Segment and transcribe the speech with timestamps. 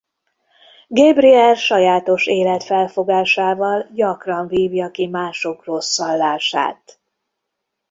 [0.87, 6.99] Gabrielle sajátos életfelfogásával gyakran vívja ki mások rosszallását.